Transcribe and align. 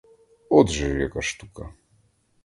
От 0.49 0.71
же 0.71 0.87
яка 0.99 1.21
штука! 1.21 1.69